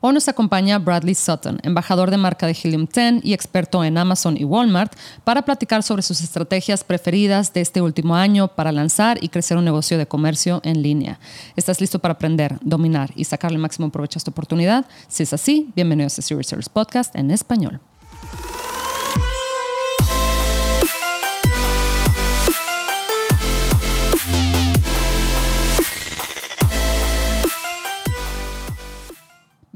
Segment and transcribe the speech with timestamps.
[0.00, 4.36] Hoy nos acompaña Bradley Sutton, embajador de marca de Helium 10 y experto en Amazon
[4.38, 4.92] y Walmart,
[5.24, 9.64] para platicar sobre sus estrategias preferidas de este último año para lanzar y crecer un
[9.64, 11.18] negocio de comercio en línea.
[11.56, 14.86] ¿Estás listo para aprender, dominar y sacarle el máximo provecho a esta oportunidad?
[15.08, 17.80] Si es así, bienvenidos a Serious Service Podcast en español.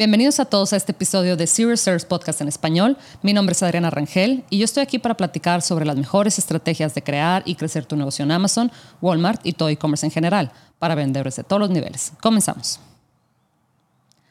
[0.03, 2.97] Bienvenidos a todos a este episodio de Serious Service Podcast en español.
[3.23, 6.93] Mi nombre es Adriana Rangel y yo estoy aquí para platicar sobre las mejores estrategias
[6.97, 10.97] de crear y crecer tu negocio en Amazon, Walmart y todo e-commerce en general para
[10.97, 12.15] vendedores de todos los niveles.
[12.21, 12.81] Comenzamos.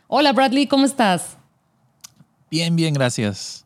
[0.09, 1.38] Hola Bradley, ¿cómo estás?
[2.49, 3.63] Bien, bien, gracias.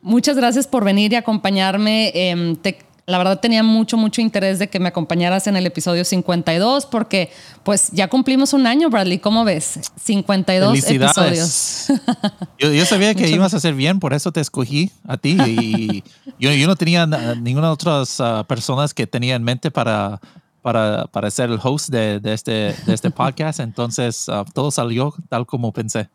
[0.00, 2.12] Muchas gracias por venir y acompañarme.
[2.14, 6.04] Eh, te la verdad tenía mucho, mucho interés de que me acompañaras en el episodio
[6.04, 9.18] 52 porque pues ya cumplimos un año, Bradley.
[9.18, 9.80] ¿Cómo ves?
[9.96, 11.86] 52 episodios.
[12.58, 15.38] Yo, sabía que ibas a hacer bien, por eso te escogí a ti.
[15.40, 16.04] Y
[16.38, 17.06] yo, no tenía
[17.40, 20.20] ninguna otras uh, personas que tenía en mente para,
[20.60, 23.60] para, para ser el host de, este, de este podcast.
[23.60, 26.10] Entonces uh, todo salió tal como pensé.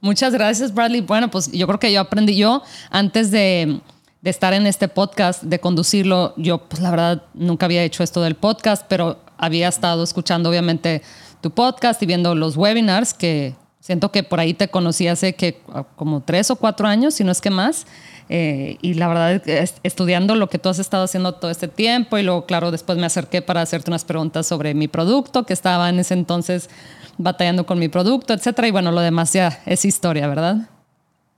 [0.00, 1.00] Muchas gracias, Bradley.
[1.00, 3.80] Bueno, pues yo creo que yo aprendí yo antes de
[4.24, 6.32] de estar en este podcast, de conducirlo.
[6.38, 11.02] Yo, pues la verdad, nunca había hecho esto del podcast, pero había estado escuchando obviamente
[11.42, 15.60] tu podcast y viendo los webinars que siento que por ahí te conocí hace que
[15.68, 17.86] ah, como tres o cuatro años, si no es que más.
[18.30, 19.42] Eh, y la verdad,
[19.82, 23.04] estudiando lo que tú has estado haciendo todo este tiempo y luego, claro, después me
[23.04, 26.70] acerqué para hacerte unas preguntas sobre mi producto, que estaba en ese entonces
[27.18, 28.68] batallando con mi producto, etcétera.
[28.68, 30.70] Y bueno, lo demás ya es historia, ¿verdad?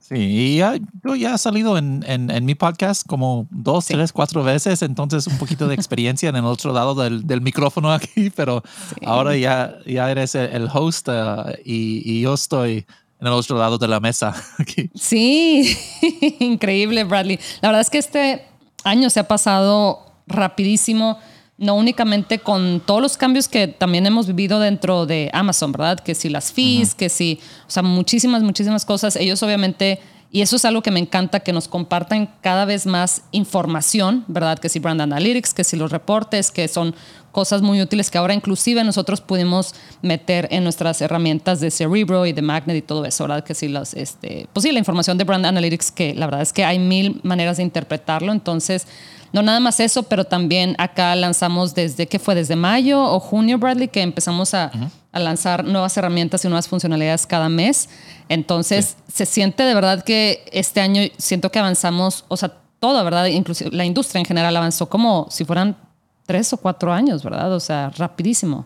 [0.08, 4.44] Sí, y ya, yo ya he salido en, en, mi podcast como dos, tres, cuatro
[4.44, 8.62] veces, entonces un poquito de experiencia en el otro lado del, del micrófono aquí, pero
[9.04, 12.86] ahora ya, ya eres el, host uh, y, y, yo estoy
[13.20, 14.92] en el otro lado de la mesa aquí.
[14.94, 15.76] Sí,
[16.38, 17.40] increíble, Bradley.
[17.60, 18.44] La verdad es que este
[18.84, 21.18] año se ha pasado rapidísimo
[21.58, 25.98] no únicamente con todos los cambios que también hemos vivido dentro de Amazon, ¿verdad?
[26.00, 29.16] Que si las fees, que si, o sea, muchísimas, muchísimas cosas.
[29.16, 30.00] Ellos obviamente,
[30.30, 34.58] y eso es algo que me encanta, que nos compartan cada vez más información, ¿verdad?
[34.58, 36.94] Que si Brand Analytics, que si los reportes, que son
[37.32, 42.32] cosas muy útiles que ahora inclusive nosotros pudimos meter en nuestras herramientas de Cerebro y
[42.32, 43.44] de Magnet y todo eso, ¿verdad?
[43.44, 46.54] Que si las, este, pues sí, la información de Brand Analytics, que la verdad es
[46.54, 48.86] que hay mil maneras de interpretarlo, entonces
[49.36, 52.34] no nada más eso, pero también acá lanzamos desde, ¿qué fue?
[52.34, 54.72] Desde mayo o junio, Bradley, que empezamos a,
[55.12, 57.90] lanzar nuevas herramientas y nuevas funcionalidades cada mes.
[58.30, 63.26] Entonces, se siente de verdad que este año siento que avanzamos, o sea, todo, ¿verdad?
[63.26, 65.76] Inclusive la industria en general avanzó como si fueran
[66.24, 67.52] tres o cuatro años, ¿verdad?
[67.52, 68.64] O sea, rapidísimo.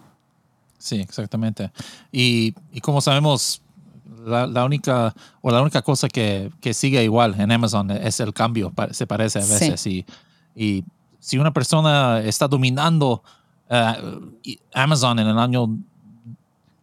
[0.78, 1.72] Sí, exactamente.
[2.12, 3.60] Y, como sabemos,
[4.24, 9.08] la, única o la única cosa que, sigue igual en Amazon es el cambio, se
[9.08, 9.84] parece a veces.
[9.88, 10.06] Y
[10.60, 10.84] y
[11.18, 13.22] si una persona está dominando
[13.70, 15.78] eh, Amazon en el año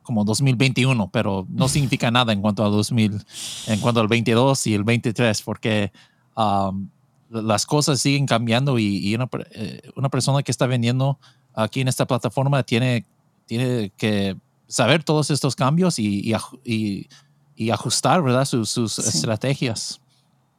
[0.01, 3.23] como 2021, pero no significa nada en cuanto a 2000,
[3.67, 5.91] en cuanto al 22 y el 23, porque
[6.35, 6.89] um,
[7.29, 11.19] las cosas siguen cambiando y, eh, una, persona que está vendiendo
[11.53, 13.05] aquí en esta plataforma tiene,
[13.45, 14.35] tiene que
[14.67, 16.33] saber todos estos cambios y,
[16.63, 18.45] y, ajustar, ¿verdad?
[18.45, 20.01] Sus, estrategias.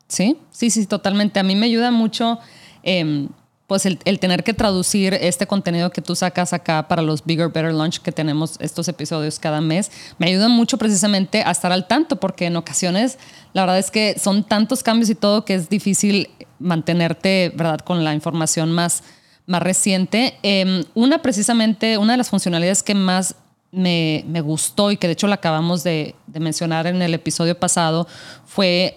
[0.06, 1.40] Sí, sí, sí, totalmente.
[1.40, 2.38] A mí me ayuda mucho
[2.82, 3.28] Em,
[3.68, 7.74] pues el, tener que traducir este contenido que tú sacas acá para los Bigger, Better
[7.74, 12.16] Lunch que tenemos estos episodios cada mes, me ayuda mucho precisamente a estar al tanto,
[12.16, 13.18] porque en ocasiones
[13.52, 18.04] la verdad es que son tantos cambios y todo que es difícil mantenerte, ¿verdad?, con
[18.04, 19.02] la información más,
[19.44, 20.38] más reciente.
[20.42, 23.34] Em, una precisamente, una de las funcionalidades que más
[23.70, 27.58] me, me, gustó y que de hecho la acabamos de, de mencionar en el episodio
[27.58, 28.08] pasado
[28.46, 28.96] fue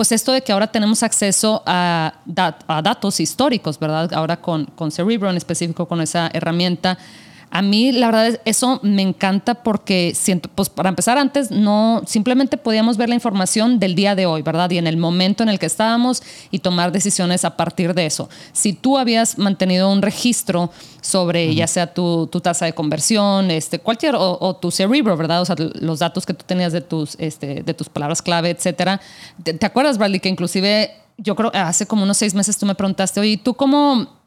[0.00, 4.10] pues esto de que ahora tenemos acceso a, datos históricos, ¿verdad?
[4.14, 6.96] Ahora con, con Cerebro en específico, con esa herramienta
[7.52, 12.56] a mí, la verdad, eso me encanta porque siento, pues para empezar, antes no, simplemente
[12.56, 14.70] podíamos ver la información del día de hoy, ¿verdad?
[14.70, 18.28] Y en el momento en el que estábamos y tomar decisiones a partir de eso.
[18.52, 20.70] Si tú habías mantenido un registro
[21.00, 25.42] sobre ya sea tu, tasa de conversión, este, cualquier, o, tu cerebro, ¿verdad?
[25.42, 29.00] O sea, los datos que tú tenías de tus, este, de tus palabras clave, etcétera.
[29.42, 32.76] ¿Te, ¿Te acuerdas, Bradley, que inclusive yo creo hace como unos seis meses tú me
[32.76, 34.19] preguntaste, oye, ¿tú cómo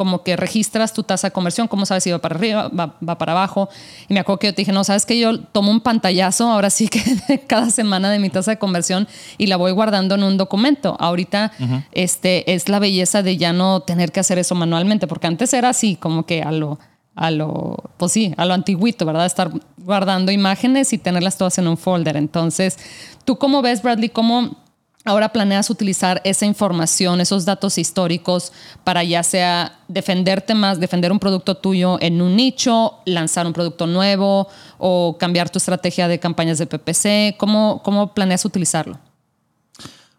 [0.00, 3.32] como que registras tu tasa de conversión, cómo sabes si va para arriba, va, para
[3.32, 3.68] abajo.
[4.08, 6.70] Y me acuerdo que yo te dije, no, sabes que yo tomo un pantallazo, ahora
[6.70, 7.02] sí que
[7.46, 9.06] cada semana de mi tasa de conversión
[9.36, 10.96] y la voy guardando en un documento.
[10.98, 11.52] Ahorita
[11.92, 15.68] este, es la belleza de ya no tener que hacer eso manualmente, porque antes era
[15.68, 16.78] así, como que a lo,
[17.14, 19.26] a lo, pues sí, a lo antiguito, ¿verdad?
[19.26, 22.16] Estar guardando imágenes y tenerlas todas en un folder.
[22.16, 22.78] Entonces,
[23.26, 24.56] ¿tú cómo ves, Bradley, cómo
[25.04, 28.52] ahora planeas utilizar esa información, esos datos históricos
[28.84, 33.86] para ya sea defenderte más, defender un producto tuyo en un nicho, lanzar un producto
[33.86, 34.48] nuevo
[34.78, 37.36] o cambiar tu estrategia de campañas de PPC?
[37.38, 38.98] ¿Cómo, cómo planeas utilizarlo?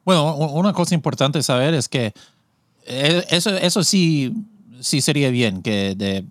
[0.04, 2.13] Bueno, una cosa importante saber es que
[2.86, 4.34] eh, eso, eso sí,
[4.80, 6.25] sí sería bien, que de,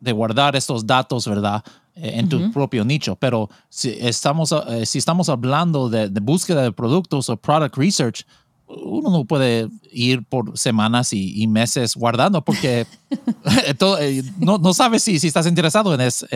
[0.00, 1.62] de, guardar estos datos, ¿verdad?
[1.98, 6.70] Eh, en tu propio nicho, pero si estamos, eh, si estamos hablando de, búsqueda de
[6.70, 8.26] productos o product research,
[8.66, 12.86] uno no puede ir por semanas y, meses guardando porque
[14.38, 16.26] no, no, sabes si, si estás interesado en es,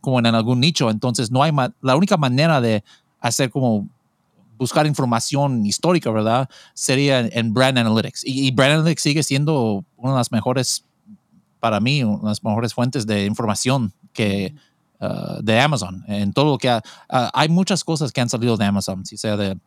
[0.00, 0.88] como en algún nicho.
[0.88, 1.50] Entonces, no hay
[1.80, 2.84] la única manera de
[3.20, 3.88] hacer como
[4.56, 6.48] buscar información histórica, ¿verdad?
[6.74, 8.22] Sería en Brand Analytics.
[8.24, 10.84] Y, Brand Analytics sigue siendo una de las mejores,
[11.58, 14.54] para mí, una de las mejores fuentes de información que
[15.00, 16.02] uh, de Amazon.
[16.08, 19.36] En todo lo que uh, hay muchas cosas que han salido de Amazon, si sea
[19.36, 19.58] de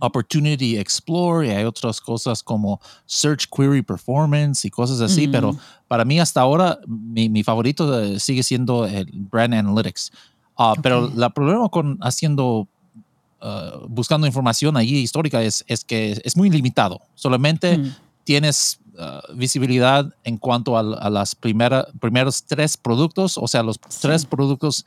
[0.00, 5.54] Opportunity Explore y hay otras cosas como Search Query Performance y cosas así, pero
[5.86, 10.10] para mí hasta ahora mi, favorito eh, sigue siendo el Brand Analytics.
[10.56, 12.68] Uh, pero el problema con haciendo
[13.44, 17.00] Uh, buscando información allí histórica es, es que es muy limitado.
[17.16, 17.96] Solamente mm.
[18.22, 24.24] tienes uh, visibilidad en cuanto a, a las primeros tres productos, o sea, los tres
[24.24, 24.86] productos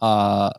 [0.00, 0.50] uh,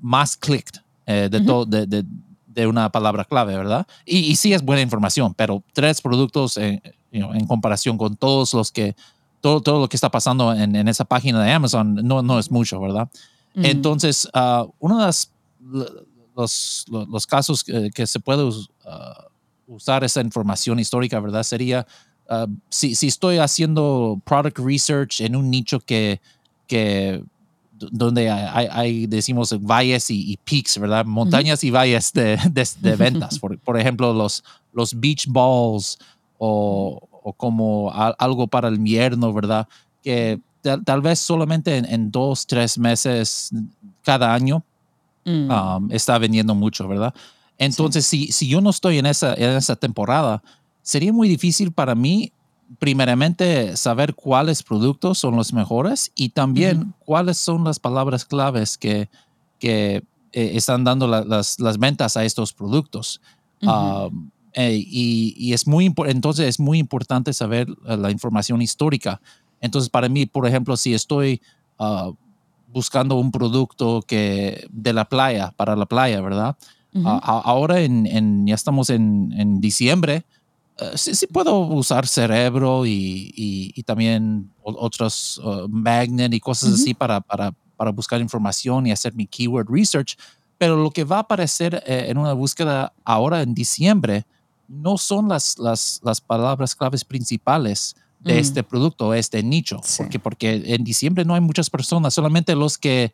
[0.00, 2.04] más clicked eh, de, de,
[2.46, 3.86] de, una palabra clave, ¿verdad?
[4.06, 6.80] Y, y, sí es buena información, pero tres productos en,
[7.12, 8.96] en comparación con todos los que,
[9.40, 12.50] todo, todo lo que está pasando en, en esa página de Amazon no, no es
[12.50, 13.10] mucho, ¿verdad?
[13.54, 13.64] Mm.
[13.66, 14.28] Entonces,
[14.78, 15.30] una de las
[16.36, 18.50] los, los, casos que, se puede
[19.66, 21.42] usar esa información histórica, ¿verdad?
[21.42, 21.86] Sería
[22.30, 26.20] uh, si, si, estoy haciendo product research en un nicho que,
[26.66, 27.22] que
[27.72, 31.04] donde hay, decimos, valles y, peaks, ¿verdad?
[31.04, 32.38] Montañas y valles de,
[32.80, 33.38] de, ventas.
[33.38, 35.98] por, por, ejemplo, los, los beach balls
[36.38, 39.68] o, o, como algo para el invierno, ¿verdad?
[40.02, 40.40] Que
[40.84, 43.50] tal, vez solamente en, en, dos, tres meses
[44.02, 44.64] cada año
[45.24, 45.50] Mm.
[45.50, 47.14] Um, está vendiendo mucho, ¿verdad?
[47.56, 50.42] Entonces, si, si yo no estoy en esa, en esa temporada,
[50.84, 52.30] sería muy difícil para mí,
[52.78, 59.08] primeramente, saber cuáles productos son los mejores y también cuáles son las palabras claves que,
[59.58, 63.20] que eh, están dando las, las, ventas a estos productos.
[63.62, 69.20] Um, eh, y, y, es muy entonces es muy importante saber eh, la información histórica.
[69.60, 71.40] Entonces, para mí, por ejemplo, si estoy
[71.78, 72.12] uh,
[72.72, 76.56] buscando un producto que de la playa, para la playa, ¿verdad?
[77.02, 80.24] ahora en, ya estamos en, diciembre,
[80.78, 87.52] eh, sí, puedo usar cerebro y, también otros uh, magnet y cosas así para, para,
[87.76, 90.16] para, buscar información y hacer mi keyword research.
[90.58, 94.24] Pero lo que va a aparecer eh, en una búsqueda ahora en diciembre
[94.66, 99.80] no son las, las, las palabras claves principales de este producto, este nicho.
[99.98, 103.12] Porque, porque en diciembre no hay muchas personas, solamente los que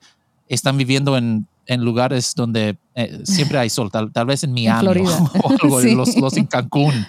[0.48, 5.68] están viviendo en, en lugares donde eh, siempre hay sol, tal, vez en Miami o,
[5.94, 7.06] los, los, en Cancún,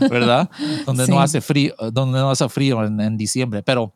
[0.00, 0.50] ¿verdad?
[0.84, 3.62] Donde no hace frío, donde no hace frío en, en diciembre.
[3.62, 3.94] Pero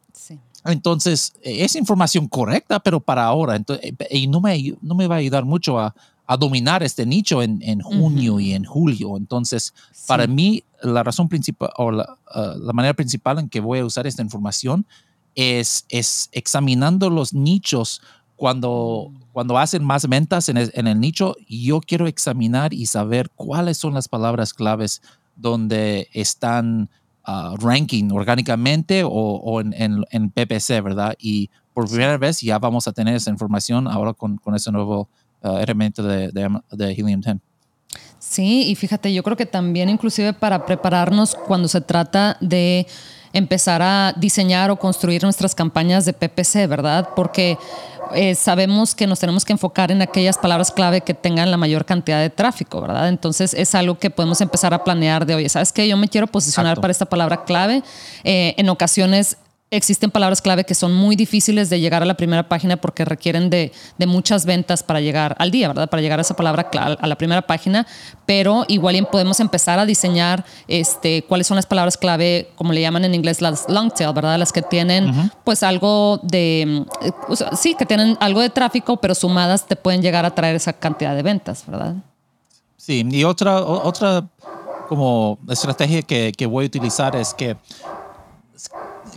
[0.65, 3.57] entonces es información correcta, pero para ahora.
[3.57, 5.95] Entonces, y no me, no me va a ayudar mucho a,
[6.27, 9.19] a dominar este nicho en, en junio y en julio.
[9.19, 9.75] Entonces,
[10.07, 13.85] para mí, la razón principal o la, ah, la, manera principal en que voy a
[13.85, 14.87] usar esta información
[15.35, 18.01] es, es examinando los nichos
[18.37, 21.35] cuando, cuando hacen más ventas en el, en el nicho.
[21.49, 25.03] Yo quiero examinar y saber cuáles son las palabras claves
[25.35, 26.89] donde están
[27.27, 31.15] uh, ranking orgánicamente o, o en, en, en, PPC, ¿verdad?
[31.19, 35.09] Y por primera vez ya vamos a tener esa información ahora con, con ese nuevo
[35.43, 37.37] uh, herramienta de, de, Helium 10.
[38.19, 42.87] Sí, y fíjate, yo creo que también inclusive para prepararnos cuando se trata de
[43.33, 47.11] empezar a diseñar o construir nuestras campañas de PPC, ¿verdad?
[47.15, 47.59] Porque
[48.15, 51.85] eh, sabemos que nos tenemos que enfocar en aquellas palabras clave que tengan la mayor
[51.85, 53.09] cantidad de tráfico, ¿verdad?
[53.09, 55.89] Entonces es algo que podemos empezar a planear de, oye, ¿sabes qué?
[55.89, 57.83] Yo me quiero posicionar para esta palabra clave.
[58.25, 59.37] Eh, en ocasiones
[59.71, 63.51] existen palabras clave que son muy difíciles de llegar a la primera página porque requieren
[63.51, 63.73] de,
[64.07, 65.91] muchas ventas para llegar al día, ¿verdad?
[65.91, 67.87] Para llegar a esa palabra a la primera página,
[68.25, 73.05] pero igual podemos empezar a diseñar este, cuáles son las palabras clave, como le llaman
[73.05, 74.39] en inglés, las long tail, ¿verdad?
[74.39, 76.85] Las que tienen pues algo de,
[77.57, 81.15] sí, que tienen algo de tráfico, pero sumadas te pueden llegar a traer esa cantidad
[81.17, 81.95] de ventas, ¿verdad?
[82.77, 84.29] Sí, y otra, otra
[84.89, 87.57] como estrategia que, que voy a utilizar es que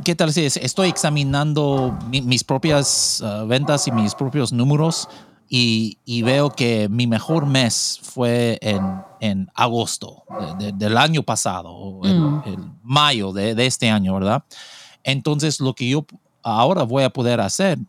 [0.04, 5.08] ¿qué tal si estoy examinando mis propias uh, ventas y mis propios números
[5.52, 10.24] y, veo que mi mejor mes fue en, en agosto
[10.76, 12.80] del año pasado, o el, mm.
[12.84, 14.44] mayo de, de, este año, ¿verdad?
[15.04, 16.06] Entonces, lo que yo
[16.44, 17.80] ahora voy a poder hacer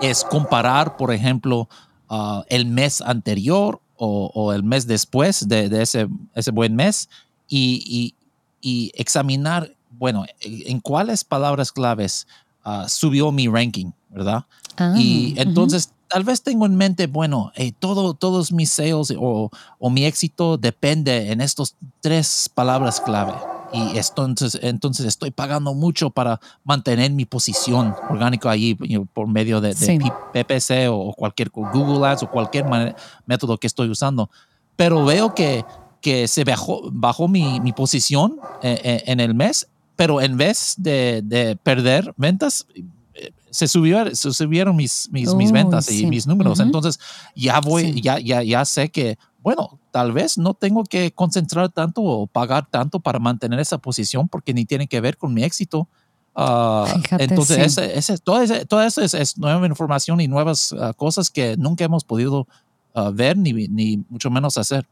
[0.00, 1.68] es comparar, por ejemplo,
[2.08, 7.10] uh, el mes anterior o, el mes después de, ese, ese, buen mes
[7.46, 8.14] y,
[8.62, 12.26] y, examinar, bueno, en cuáles palabras claves
[12.64, 14.46] uh, subió mi ranking, ¿verdad?
[14.78, 19.50] Ah, y entonces tal vez tengo en mente, bueno, eh, todo, todos mis sales o,
[19.78, 23.34] o, mi éxito depende en estos tres palabras clave.
[23.74, 28.74] Y entonces, entonces estoy pagando mucho para mantener mi posición orgánica allí
[29.12, 29.74] por medio de,
[30.32, 32.64] PPC o cualquier Google Ads o cualquier
[33.26, 34.30] método que estoy usando.
[34.76, 35.64] Pero veo que,
[36.00, 39.68] que se bajó, bajó mi, mi posición eh, eh, en el mes,
[40.00, 42.66] pero en vez de, de perder ventas,
[43.50, 46.58] se, subió, se subieron mis, mis, mis ventas y mis números.
[46.58, 46.98] Entonces
[47.36, 52.00] ya voy, ya, ya, ya sé que, bueno, tal vez no tengo que concentrar tanto
[52.00, 55.86] o pagar tanto para mantener esa posición porque ni tiene que ver con mi éxito.
[56.34, 56.86] Uh,
[57.18, 62.04] entonces, ese, todo, todo, eso es, nueva información y nuevas ah, cosas que nunca hemos
[62.04, 62.48] podido
[62.94, 64.88] ah, ver ni, ni mucho menos hacer.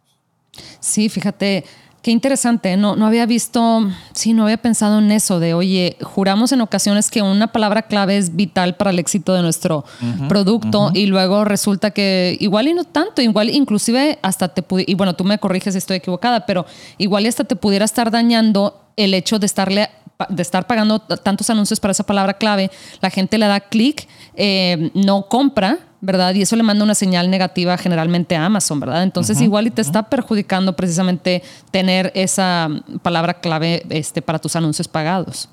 [0.81, 1.65] Sí, fíjate,
[2.03, 6.53] Qué interesante, no, no había visto, sí, no había pensado en eso de, oye, juramos
[6.53, 9.85] en ocasiones que una palabra clave es vital para el éxito de nuestro
[10.29, 15.15] producto y luego resulta que igual y no tanto, igual inclusive hasta te y bueno,
[15.17, 16.67] tú me corriges si estoy equivocada, pero
[16.99, 19.91] igual y hasta te pudiera estar dañando el hecho de estarle
[20.29, 24.91] de estar pagando tantos anuncios para esa palabra clave, la gente le da clic, eh,
[24.95, 26.35] no compra, ¿verdad?
[26.35, 29.03] Y eso le manda una señal negativa generalmente a Amazon, ¿verdad?
[29.03, 32.69] Entonces igual y te está perjudicando precisamente tener esa
[33.03, 35.49] palabra clave este, para tus anuncios pagados.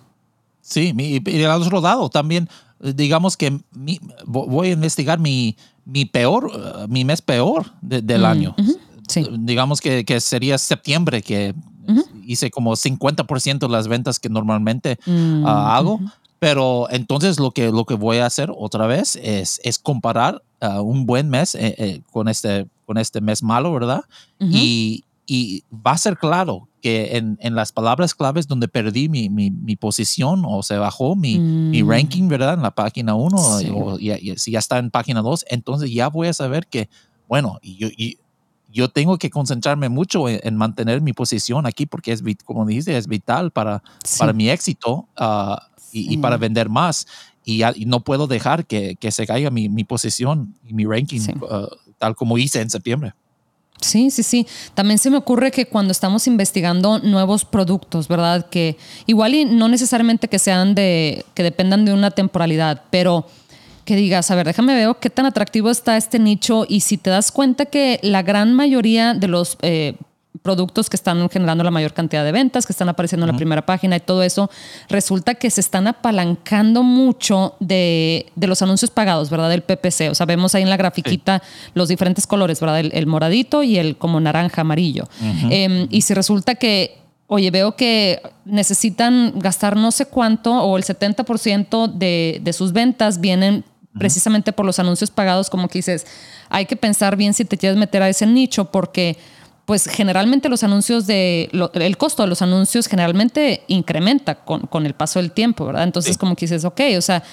[0.62, 2.50] Sí, y al otro lado también,
[2.80, 3.60] digamos que
[4.26, 8.56] voy a investigar mi, mi peor, uh, mi mes peor del mm, año.
[9.08, 9.28] sí.
[9.40, 11.54] Digamos que, que, sería septiembre, que
[12.26, 16.00] hice como 50% de las ventas que normalmente mm, ah, hago.
[16.46, 20.80] Pero entonces lo que, lo que voy a hacer otra vez es, es comparar ah,
[20.80, 24.04] un buen mes eh, eh, con, este, con este mes malo, ¿verdad?
[24.40, 29.28] y, y, va a ser claro que en, en, las palabras claves donde perdí mi,
[29.28, 31.90] mi, mi posición o se bajó mi, mi mm.
[31.90, 32.54] ranking, ¿verdad?
[32.54, 33.38] En la página 1
[33.74, 36.90] o, si ya está en página 2, entonces ya voy a saber que,
[37.28, 38.20] bueno, y yo, y
[38.76, 43.08] yo tengo que concentrarme mucho en, mantener mi posición aquí porque es, como dijiste, es
[43.08, 43.82] vital para,
[44.20, 47.08] para mi éxito ah, y, para vender más.
[47.46, 51.68] Y, no puedo dejar que, que se caiga mi, mi, posición y mi ranking ah,
[51.98, 53.14] tal como hice en septiembre.
[53.80, 54.46] Sí, sí, sí.
[54.74, 58.50] También se me ocurre que cuando estamos investigando nuevos productos, ¿verdad?
[58.50, 63.26] Que igual y no necesariamente que sean de, que dependan de una temporalidad, pero
[63.86, 67.10] que digas, a ver, déjame ver qué tan atractivo está este nicho y si te
[67.10, 69.96] das cuenta que la gran mayoría de los eh,
[70.42, 73.66] productos que están generando la mayor cantidad de ventas, que están apareciendo en la primera
[73.66, 74.50] página y todo eso,
[74.90, 79.50] resulta que se están apalancando mucho de, los anuncios pagados, ¿verdad?
[79.50, 80.12] Del PPC.
[80.12, 81.42] O sea, vemos ahí en la grafiquita
[81.74, 82.80] los diferentes colores, ¿verdad?
[82.80, 85.08] El, moradito y el como naranja, amarillo.
[85.50, 90.84] Em, y si resulta que oye, veo que necesitan gastar no sé cuánto o el
[90.84, 93.64] 70% de, de sus ventas vienen
[93.98, 96.06] precisamente por los anuncios pagados, como que dices,
[96.50, 99.18] hay que pensar bien si te quieres meter a ese nicho porque
[99.66, 105.20] pues generalmente los anuncios de, el costo de los anuncios generalmente incrementa con, el paso
[105.20, 105.84] del tiempo, ¿verdad?
[105.84, 107.24] Entonces como que dices, ok, o sea,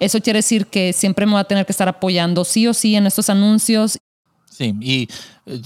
[0.00, 2.96] eso quiere decir que siempre me voy a tener que estar apoyando sí o sí
[2.96, 3.98] en estos anuncios.
[4.50, 5.08] Sí, y
[5.46, 5.60] eh,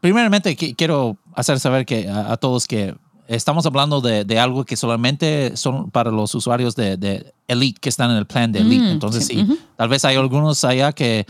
[0.00, 2.94] primeramente quiero hacer saber que a todos que
[3.28, 8.16] estamos hablando de, algo que solamente son para los usuarios de, Elite que están en
[8.16, 8.84] el plan de Elite.
[8.84, 11.26] Mm, Entonces, sí, tal vez hay algunos allá que eh,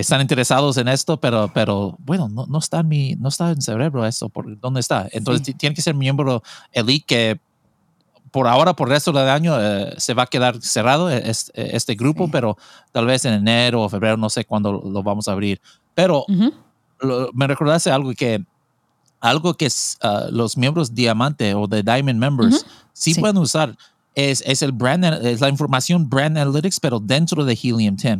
[0.00, 3.62] están interesados en esto, pero, pero bueno, no, no, está en mi, no está en
[3.62, 5.08] cerebro eso, ¿por dónde está?
[5.12, 6.42] Entonces, tiene que ser miembro
[6.72, 7.40] Elite que
[8.30, 11.94] por ahora, por el resto del año, eh, se va a quedar cerrado este, este
[11.94, 12.56] grupo, pero
[12.92, 15.60] tal vez en enero o febrero, no sé cuándo lo vamos a abrir.
[15.94, 16.24] Pero
[17.32, 18.44] me recordaste algo que
[19.20, 23.76] algo que uh, los miembros diamante o de diamond members sí, pueden usar
[24.14, 28.18] es, es, el brand, es la información brand analytics, pero dentro de Helium 10.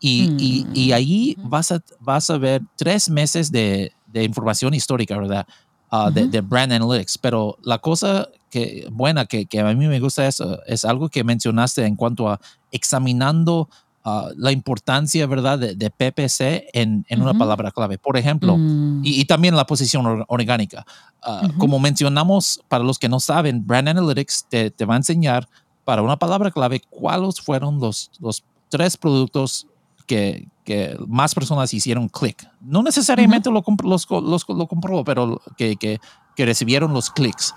[0.00, 0.92] Y, y, y, mm.
[0.92, 5.46] ahí vas a, vas a ver tres meses de, de información histórica, ¿verdad?
[5.90, 7.16] Uh, de, de, brand analytics.
[7.18, 11.24] Pero la cosa que, buena que, que, a mí me gusta es, es algo que
[11.24, 12.40] mencionaste en cuanto a
[12.70, 13.68] examinando
[14.10, 17.98] Ah, la importancia, ¿verdad?, de, PPC en, en una palabra clave.
[17.98, 19.02] Por ejemplo, mm.
[19.04, 20.86] y, también la posición orgánica.
[21.22, 25.46] Ah, como mencionamos, para los que no saben, Brand Analytics te, te va a enseñar
[25.84, 29.66] para una palabra clave cuáles fueron los, los tres productos
[30.06, 32.48] que, que más personas hicieron clic.
[32.62, 36.00] No necesariamente lo, los, los, lo compró, pero que, que,
[36.34, 37.54] que, recibieron los clics.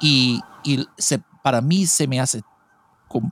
[0.00, 2.42] Y, y se, para mí se me hace
[3.10, 3.22] uh,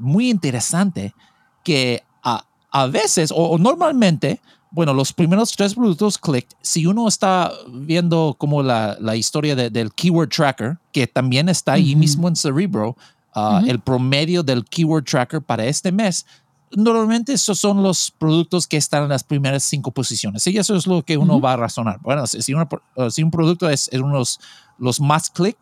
[0.00, 1.14] muy interesante
[1.62, 4.40] que a, a veces o, o normalmente
[4.72, 9.68] bueno, los primeros tres productos click, si uno está viendo como la, la historia de,
[9.68, 12.96] del keyword tracker, que también está ahí mismo en Cerebro,
[13.34, 16.24] uh, el promedio del keyword tracker para este mes,
[16.70, 20.46] normalmente esos son los productos que están en las primeras cinco posiciones.
[20.46, 21.98] Y eso es lo que uno va a razonar.
[22.00, 24.38] Bueno, si, uh, si un producto es, es uno de los,
[24.78, 25.56] los más click,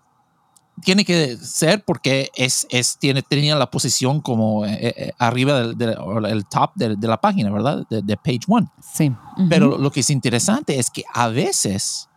[0.83, 5.79] tiene que ser porque es, es, tiene, tenía la posición como eh, eh, arriba del,
[5.79, 7.87] del top de, de, la página, ¿verdad?
[7.89, 8.69] De, page one.
[8.93, 9.13] Sí.
[9.49, 12.09] Pero lo que es interesante es que a veces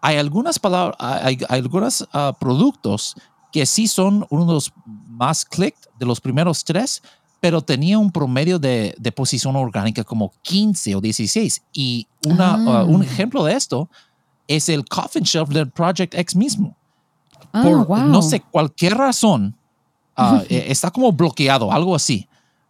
[0.00, 3.14] hay algunas palabras, hay, algunos uh, productos
[3.52, 7.02] que sí son uno de los más clicked de los primeros tres,
[7.40, 11.62] pero tenía un promedio de, de posición orgánica como 15 o 16.
[11.72, 13.04] Y una, uh, un ah.
[13.04, 13.88] ejemplo de esto
[14.46, 16.77] es el coffin shelf del Project X mismo
[17.52, 19.56] Ah, por no sé, cualquier razón,
[20.16, 22.28] uh, está como bloqueado, algo así.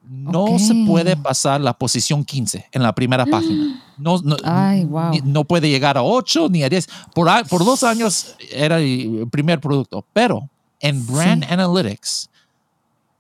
[0.09, 3.83] No se puede pasar la posición 15 en la primera página.
[3.99, 5.13] No, no, Ay, wow.
[5.25, 6.89] no puede llegar a 8 ni a 10.
[7.15, 10.49] Por, por dos años era el primer producto, pero
[10.81, 12.31] en Brand Analytics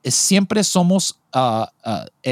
[0.02, 2.30] eh, siempre somos uh, uh,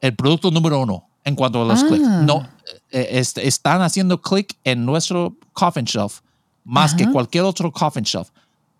[0.00, 1.86] el producto número uno en cuanto a los ah.
[1.88, 2.06] clics.
[2.06, 2.46] No,
[2.90, 6.20] están haciendo clic en nuestro coffin shelf
[6.66, 8.30] más que cualquier otro coffin shelf.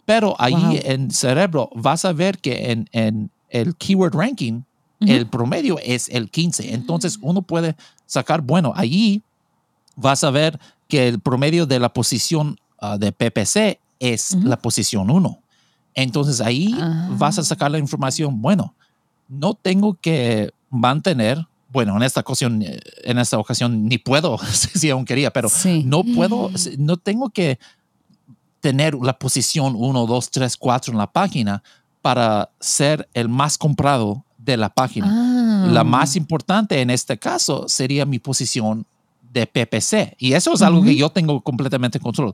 [0.07, 4.63] Pero ahí en cerebro vas a ver que en, en el keyword ranking,
[5.01, 6.73] el promedio es el 15.
[6.73, 9.23] Entonces uno puede sacar, bueno, ahí
[9.97, 10.59] vas a ver
[10.89, 15.39] que el promedio de la posición ah, de PPC es la posición 1.
[15.95, 16.75] Entonces ahí
[17.11, 17.45] vas a ah.
[17.45, 18.75] sacar la información, bueno,
[19.29, 25.05] no tengo que mantener, bueno, en esta ocasión, en esta ocasión ni puedo, si aún
[25.05, 25.49] quería, pero
[25.85, 27.59] no puedo, no tengo que
[28.67, 31.63] tener la posición 1, 2, 3, 4 en la página
[32.03, 35.07] para ser el más comprado de la página.
[35.69, 35.85] La ah.
[35.85, 38.85] más importante en este caso sería mi posición
[39.37, 40.17] de PPC.
[40.19, 42.33] Y eso es algo que yo tengo completamente control.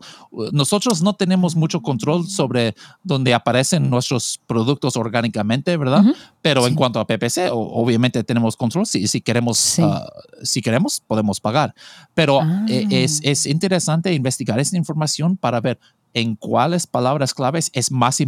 [0.53, 6.05] Nosotros no tenemos mucho control sobre dónde aparecen nuestros productos orgánicamente, ¿verdad?
[6.43, 8.87] Pero en cuanto a PPC, obviamente tenemos control.
[8.87, 10.09] Si, si queremos, ah,
[10.45, 11.75] si queremos, podemos pagar.
[12.15, 13.31] Pero eh, es, ah.
[13.31, 15.81] es interesante investigar esa información para ver
[16.15, 18.27] en cuáles palabras claves es más eh,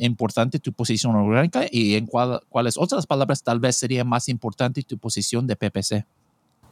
[0.00, 4.98] importante tu posición orgánica y en cuáles otras palabras tal vez sería más importante tu
[4.98, 6.04] posición de PPC.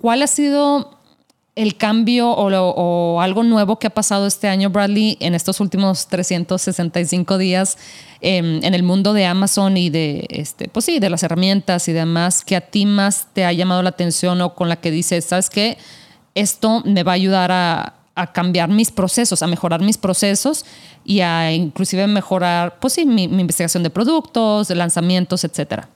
[0.01, 0.96] ¿Cuál ha sido
[1.57, 7.39] el cambio o, algo nuevo que ha pasado este año, Bradley, en estos últimos 365
[7.39, 7.79] días
[8.21, 11.93] em, en el mundo de Amazon y de, este, pues sí, de las herramientas y
[11.93, 15.25] demás, que a ti más te ha llamado la atención o con la que dices,
[15.25, 15.79] ¿sabes qué?
[16.35, 20.65] Esto me va a ayudar a, a cambiar mis procesos, a mejorar mis procesos
[21.05, 25.89] y a inclusive mejorar, pues sí, mi, investigación de productos, de lanzamientos, etcétera.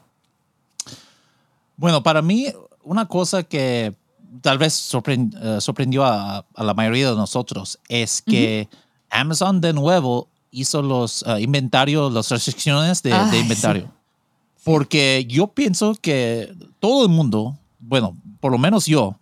[1.76, 2.46] Bueno, para mí,
[2.84, 3.94] una cosa que
[4.40, 8.68] tal vez eh, sorprendió a, la mayoría de nosotros es que
[9.10, 13.90] Amazon de nuevo hizo los uh, inventarios, las restricciones de, inventario.
[14.64, 19.16] Porque yo pienso que todo el mundo, bueno, por lo menos yo,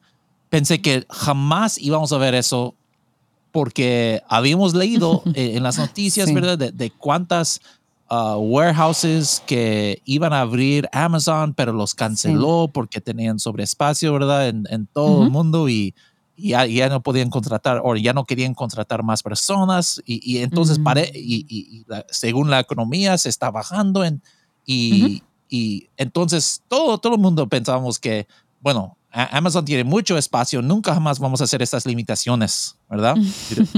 [0.49, 2.75] pensé que jamás íbamos a ver eso
[3.53, 6.59] porque habíamos leído eh, en las noticias, ¿verdad?
[6.59, 7.61] De, cuántas
[8.11, 14.49] uh, warehouses que iban a abrir Amazon, pero los canceló porque tenían sobreespacio, ¿verdad?
[14.49, 15.95] En, en todo el mundo y,
[16.37, 20.79] ya, ya, no podían contratar o ya no querían contratar más personas y, entonces
[21.15, 24.23] y, según la economía se está bajando en,
[24.65, 28.29] y, y entonces todo, todo el mundo pensábamos que,
[28.61, 33.17] bueno, Amazon tiene mucho espacio, nunca jamás vamos a hacer estas limitaciones, ¿verdad?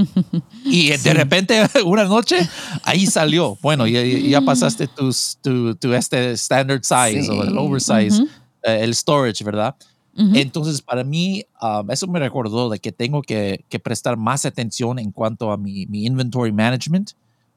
[0.65, 2.37] y de repente, una noche,
[2.83, 3.57] ahí salió.
[3.61, 8.23] Bueno, ya, ya pasaste tus, tu, tu, este standard size o el oversize,
[8.63, 9.75] eh, el storage, ¿verdad?
[10.13, 14.99] Entonces, para mí, um, eso me recordó de que tengo que, que, prestar más atención
[14.99, 17.11] en cuanto a mi, mi inventory management.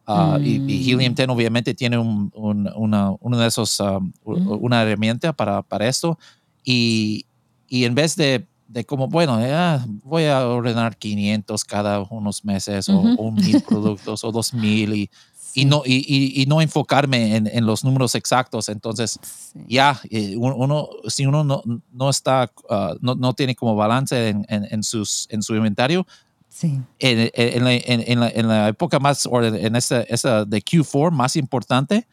[0.06, 0.68] Uh, y, mm.
[0.68, 5.88] Helium 10 obviamente tiene un, un, una, uno de esos, um, una herramienta para, para
[5.88, 6.18] esto.
[6.64, 7.27] Y,
[7.68, 9.38] y en vez de, de como, bueno,
[10.03, 15.11] voy a ordenar 500 cada unos meses o, un mil productos o dos mil y,
[15.55, 18.68] y, no, y, y, no enfocarme en, en, los números exactos.
[18.68, 19.20] Entonces,
[19.68, 24.44] ya, eh, uno, si uno no, no está, ah, no, no, tiene como balance en,
[24.48, 26.07] en, sus, en su inventario,
[26.48, 26.81] Sí.
[27.00, 27.64] En, en,
[28.20, 32.07] la, en, la, época más, en esa, esa de Q4 más importante,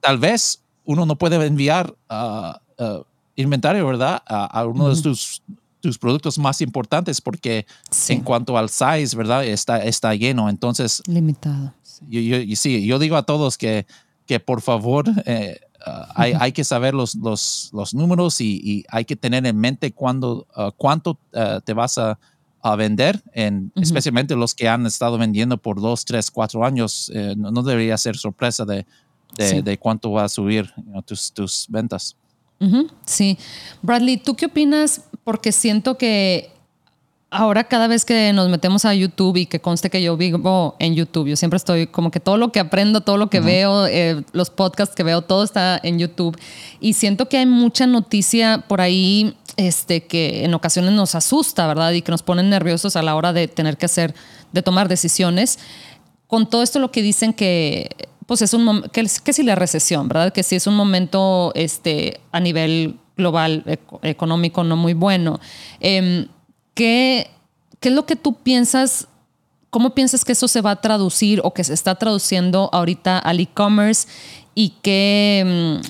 [0.00, 3.04] tal vez uno no puede enviar uh,
[3.36, 4.22] inventario, ¿verdad?
[4.26, 5.42] A, uno de tus,
[5.80, 7.66] tus productos más importantes porque
[8.08, 9.44] en cuanto al size, ¿verdad?
[9.44, 10.48] Está, está lleno.
[10.48, 11.02] Entonces...
[11.06, 11.74] Limitado.
[12.08, 13.86] Yo, yo, sí, yo digo a todos que,
[14.26, 15.06] que por favor...
[15.26, 15.60] Eh,
[16.14, 20.46] hay, hay, que saber los, los, los números y, hay que tener en mente cuándo,
[20.78, 21.18] cuánto
[21.62, 22.18] te vas a,
[22.64, 27.12] a vender, en, especialmente los que han estado vendiendo por dos, tres, cuatro años.
[27.14, 28.86] Eh, no, debería ser sorpresa de,
[29.36, 30.72] de, cuánto va a subir
[31.04, 32.16] tus, tus ventas.
[33.04, 33.38] Sí.
[33.82, 35.02] Bradley, ¿tú qué opinas?
[35.22, 36.50] Porque siento que
[37.34, 40.94] ahora cada vez que nos metemos a YouTube y que conste que yo vivo en
[40.94, 44.22] YouTube, yo siempre estoy como que todo lo que aprendo, todo lo que veo, eh,
[44.32, 46.38] los podcasts que veo, todo está en YouTube.
[46.80, 51.92] Y siento que hay mucha noticia por ahí este, que en ocasiones nos asusta, ¿verdad?
[51.92, 54.14] Y que nos ponen nerviosos a la hora de tener que hacer,
[54.52, 55.58] de tomar decisiones.
[56.28, 57.90] Con todo esto lo que dicen que,
[58.26, 60.32] pues es un que, que si la recesión, ¿verdad?
[60.32, 63.64] Que si es un momento este, a nivel global
[64.02, 65.40] económico no muy bueno.
[65.80, 66.28] Em,
[66.74, 67.30] ¿qué,
[67.80, 69.08] ¿Qué es lo que tú piensas?
[69.70, 73.40] ¿Cómo piensas que eso se va a traducir o que se está traduciendo ahorita al
[73.40, 74.08] e-commerce?
[74.54, 75.82] ¿Y qué, em,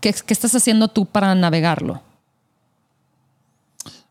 [0.00, 2.00] qué, estás haciendo tú para navegarlo?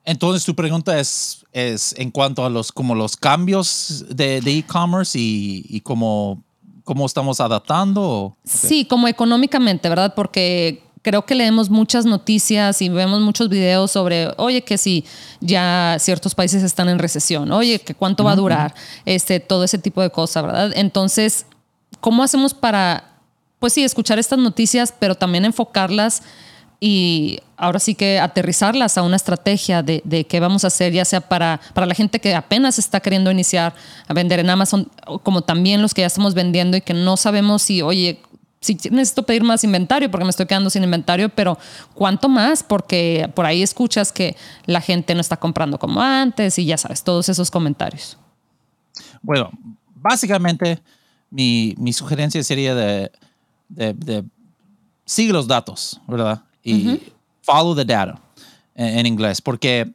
[0.06, 5.66] Entonces tu pregunta es, es en cuanto a los, como los cambios de e-commerce y,
[5.70, 6.44] y cómo,
[6.84, 8.36] cómo estamos adaptando.
[8.44, 10.14] Sí, como económicamente, ¿verdad?
[10.16, 15.06] Porque creo que leemos muchas noticias y vemos muchos videos sobre, oye, que si
[15.42, 18.74] ya ciertos países están en recesión, oye, que cuánto va a durar,
[19.06, 20.72] este, todo ese tipo de cosas, ¿verdad?
[20.76, 21.46] Entonces,
[22.00, 23.18] ¿cómo hacemos para,
[23.60, 26.24] pues sí, escuchar estas noticias, pero también enfocarlas
[26.86, 31.06] y ahora sí que aterrizarlas a una estrategia de, de, qué vamos a hacer, ya
[31.06, 33.74] sea para, para la gente que apenas está queriendo iniciar
[34.06, 34.92] a vender en Amazon,
[35.24, 38.20] como también los que ya estamos vendiendo y que no sabemos si, oye,
[38.60, 41.58] si necesito pedir más inventario porque me estoy quedando sin inventario, pero
[41.94, 42.64] ¿cuánto más?
[42.64, 47.02] Porque por ahí escuchas que la gente no está comprando como antes y ya sabes,
[47.02, 48.18] todos esos comentarios.
[49.22, 49.52] Bueno,
[49.96, 50.82] básicamente
[51.30, 53.10] mi, mi sugerencia sería de,
[53.70, 54.26] de, de
[55.06, 56.44] sigue los datos, ¿verdad?
[56.64, 57.00] Y
[57.42, 58.20] follow the data
[58.76, 59.92] en, inglés, porque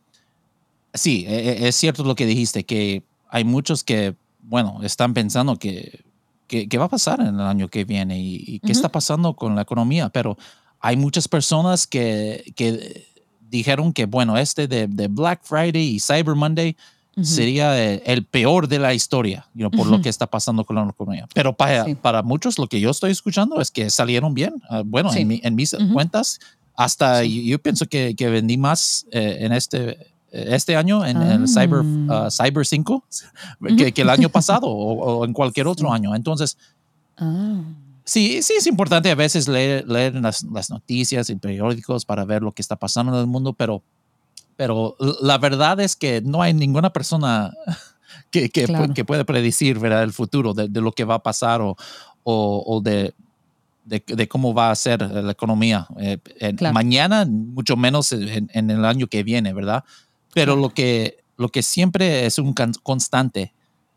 [0.94, 5.56] sí, e, e, es cierto lo que dijiste, que hay muchos que, bueno, están pensando
[5.56, 6.04] que,
[6.46, 9.62] que, va a pasar en el año que viene y, qué está pasando con la
[9.62, 10.36] economía, pero
[10.80, 13.06] hay muchas personas que, que
[13.50, 16.76] dijeron que, bueno, este de, de Black Friday y Cyber Monday,
[17.22, 21.26] sería el, peor de la historia, por lo que está pasando con la economía.
[21.34, 24.54] Pero para, para muchos lo que yo estoy escuchando es que salieron bien.
[24.68, 26.38] Ah, bueno, en, en, mis cuentas,
[26.78, 29.98] hasta yo, pienso que, que vendí más eh, en este,
[30.30, 32.28] este año en el Cyber, ah.
[32.30, 33.04] Cyber 5
[33.76, 36.14] que, que, el año pasado o, en cualquier otro año.
[36.14, 36.56] Entonces,
[37.16, 37.60] ah.
[38.04, 42.42] sí, sí es importante a veces leer, leer las, las, noticias y periódicos para ver
[42.42, 43.82] lo que está pasando en el mundo, pero
[44.54, 47.52] pero la verdad es que no hay ninguna persona
[48.30, 50.04] que, que, que puede predecir ¿verdad?
[50.04, 51.76] el futuro de, de, lo que va a pasar o,
[52.22, 53.14] o, o de,
[53.88, 56.18] de, cómo va a ser la economía eh,
[56.72, 59.84] mañana, mucho menos en, en, el año que viene, ¿verdad?
[60.34, 63.54] Pero lo, que, lo que siempre es un constante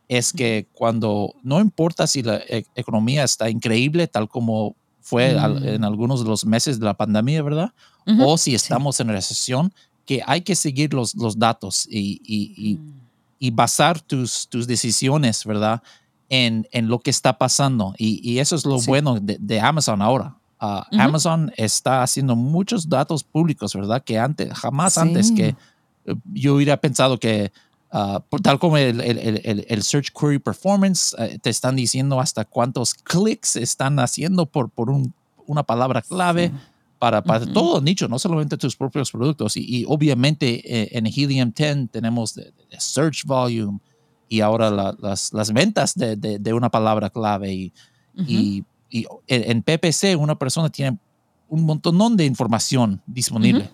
[0.07, 5.67] es que cuando no importa si la e, economía está increíble, tal como fue mm.
[5.67, 7.73] en algunos de los meses de la pandemia, ¿verdad?
[8.19, 9.73] O si estamos en recesión,
[10.05, 12.77] que hay que seguir los, los datos y, y,
[13.39, 13.55] y, mm.
[13.55, 15.81] basar tus, tus decisiones, ¿verdad?
[16.33, 17.93] En, en, lo que está pasando.
[17.97, 20.37] Y, eso es lo bueno de, Amazon ahora.
[20.61, 24.01] Ah, Amazon está haciendo muchos datos públicos, ¿verdad?
[24.01, 25.55] Que antes, jamás antes que
[26.05, 27.51] eh, yo hubiera pensado que,
[27.91, 32.93] ah, tal como el, el, el, Search Query Performance, eh, te están diciendo hasta cuántos
[32.93, 35.13] clics están haciendo por, por un,
[35.47, 36.51] una palabra clave
[37.01, 39.57] para, para todo nicho, no solamente tus propios productos.
[39.57, 43.79] Y, obviamente eh, en Helium 10 tenemos de, search volume
[44.31, 47.51] y ahora las, las, ventas de, de, una palabra clave.
[47.53, 47.73] Y,
[48.15, 50.97] y, y, en PPC una persona tiene
[51.49, 53.69] un montón de información disponible.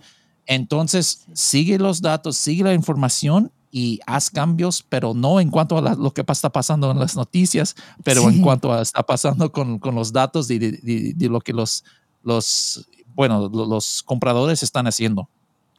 [0.48, 5.94] Entonces, sigue los datos, sigue la información y haz cambios, pero no en cuanto a
[5.94, 9.94] lo que está pasando en las noticias, pero en cuanto a está pasando con, con
[9.94, 11.84] los datos y de, de, lo que los,
[12.24, 15.30] los bueno, los compradores están haciendo.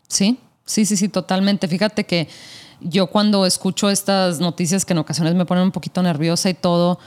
[0.06, 0.38] Sí,
[0.68, 1.66] sí, sí, sí, totalmente.
[1.66, 2.28] Fíjate que
[2.80, 6.98] yo cuando escucho estas noticias que en ocasiones me ponen un poquito nerviosa y todo,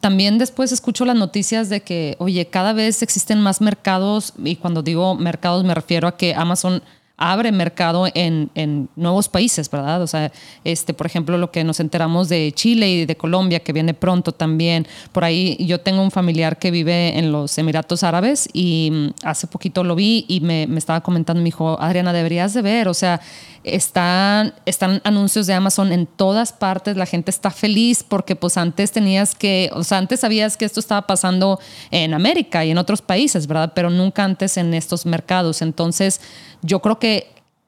[0.00, 4.82] también después escucho las noticias de que, oye, cada vez existen más mercados y cuando
[4.82, 6.82] digo mercados me refiero a que Amazon
[7.18, 10.00] abre mercado en, en, nuevos países, ¿verdad?
[10.00, 10.32] O sea,
[10.64, 14.32] este, por ejemplo, lo que nos enteramos de Chile y de Colombia, que viene pronto
[14.32, 14.86] también.
[15.12, 19.48] Por ahí yo tengo un familiar que vive en los Emiratos Árabes y mm, hace
[19.48, 22.94] poquito lo vi y me, me estaba comentando, me dijo, Adriana, deberías de ver, o
[22.94, 23.20] sea,
[23.64, 28.92] están, están anuncios de Amazon en todas partes, la gente está feliz porque pues antes
[28.92, 31.58] tenías que, o sea, antes sabías que esto estaba pasando
[31.90, 33.72] en América y en otros países, ¿verdad?
[33.74, 35.62] Pero nunca antes en estos mercados.
[35.62, 36.20] Entonces,
[36.62, 37.07] yo creo que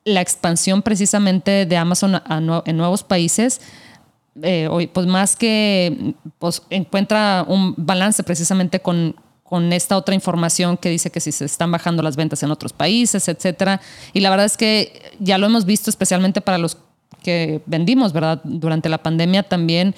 [0.04, 2.22] la expansión precisamente de Amazon
[2.64, 3.60] en nuevos países,
[4.42, 10.88] eh, pues más que pues, encuentra un balance precisamente con, con esta otra información que
[10.88, 13.80] dice que si se están bajando las ventas en otros países, etcétera.
[14.12, 16.78] Y la verdad es que ya lo hemos visto especialmente para los
[17.22, 18.40] que vendimos, ¿verdad?
[18.44, 19.94] Durante la pandemia también,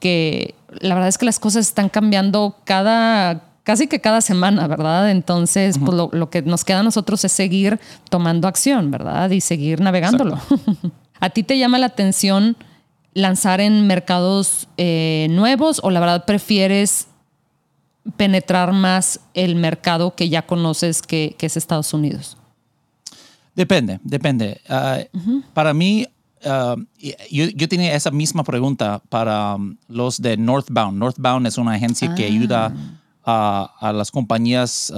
[0.00, 5.10] que la verdad es que las cosas están cambiando cada, casi que cada semana, ¿verdad?
[5.10, 9.28] Entonces, pues lo, que nos queda a nosotros es seguir tomando acción, ¿verdad?
[9.30, 10.38] Y seguir navegándolo.
[11.20, 12.56] ¿A ti te llama la atención
[13.12, 17.08] lanzar en mercados eh, nuevos o la verdad prefieres
[18.16, 22.36] penetrar más el mercado que ya conoces que, es Estados Unidos?
[23.56, 24.60] Depende, depende.
[24.68, 25.00] Ah,
[25.54, 26.06] para mí,
[26.44, 26.76] ah,
[27.32, 30.96] yo, tenía esa misma pregunta para um, los de Northbound.
[30.96, 32.72] Northbound es una agencia que ayuda
[33.26, 33.74] ah.
[33.80, 34.92] a, las compañías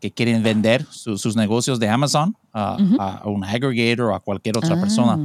[0.00, 5.18] que quieren vender sus negocios de Amazon a un aggregator o a cualquier otra persona.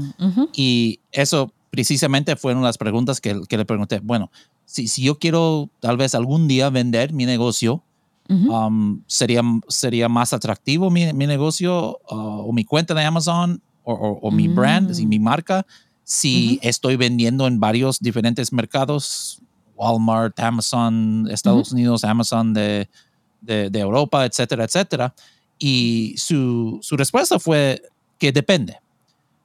[0.54, 4.00] Y eso precisamente fueron las preguntas que, que le pregunté.
[4.00, 4.32] Bueno,
[4.66, 7.84] si, si yo quiero tal vez algún día vender mi negocio,
[8.30, 13.94] um, sería, sería más atractivo mi, mi negocio uh, o mi cuenta de Amazon o,
[13.94, 15.24] o, mi brand, mi mm.
[15.24, 15.66] marca,
[16.04, 19.42] si estoy vendiendo en varios diferentes mercados,
[19.76, 22.90] Walmart, Amazon, Estados Unidos, Amazon de,
[23.42, 25.14] de, de, Europa, etcétera, etcétera.
[25.60, 27.82] Y su, su respuesta fue
[28.18, 28.80] que depende.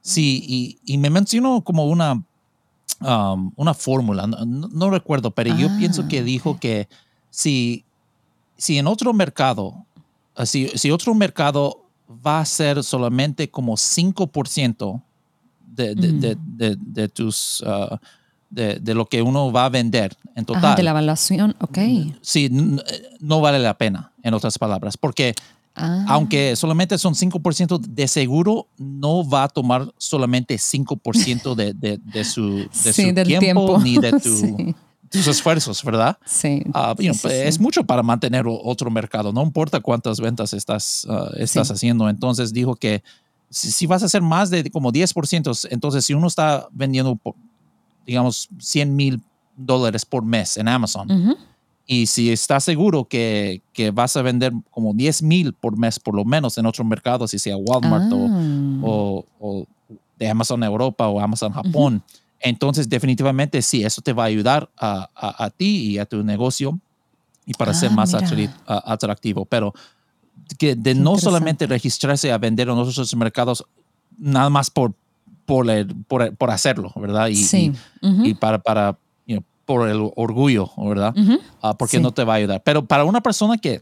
[0.01, 2.23] Sí, y, y me mencionó como una
[3.03, 6.87] Um, una fórmula, no, recuerdo, pero yo pienso que ah, dijo que
[7.31, 7.87] si,
[8.59, 9.87] si en otro mercado,
[10.37, 15.03] ah, si, si otro mercado va a ser solamente como 5%
[15.67, 17.63] de, de, de, de, tus...
[17.63, 17.97] Uh,
[18.51, 20.77] de, de, lo que uno va a vender en total.
[20.77, 21.79] de la evaluación, ok.
[22.21, 22.51] Sí,
[23.21, 25.35] no vale la pena, en otras palabras, porque
[25.75, 26.05] Ah.
[26.09, 32.25] Aunque solamente son 5% de seguro, no va a tomar solamente 5% de, de, de,
[32.25, 34.13] su, de su tiempo, ni de
[35.11, 36.19] tus esfuerzos, ¿verdad?
[36.75, 37.11] Ah, sí.
[37.29, 42.09] es mucho para mantener otro mercado, no importa cuántas ventas estás, ah, estás haciendo.
[42.09, 43.03] Entonces dijo que
[43.49, 47.19] si, vas a hacer más de como 10%, entonces si uno está vendiendo,
[48.07, 49.23] digamos, 100 mil
[49.57, 51.37] dólares por mes en Amazon,
[51.87, 56.15] y si estás seguro que, que, vas a vender como 10 mil por mes, por
[56.15, 59.25] lo menos en otro mercado, si sea Walmart o, ah.
[59.41, 59.67] o,
[60.17, 62.03] de Amazon Europa o Amazon Japón,
[62.39, 66.79] entonces definitivamente sí, eso te va a ayudar a, a, ti y a tu negocio
[67.45, 68.15] y para ser ah, más
[68.67, 69.45] atractivo.
[69.45, 69.75] Pero
[70.59, 73.65] que de no solamente registrarse a vender en otros mercados,
[74.17, 74.95] nada más por,
[75.51, 75.67] por,
[76.07, 77.27] por, por hacerlo, ¿verdad?
[77.27, 77.73] Y, sí.
[78.01, 78.97] y, y para, para
[79.71, 81.15] por el orgullo, ¿verdad?
[81.63, 82.61] Ah, porque no te va a ayudar.
[82.65, 83.81] Pero para una persona que,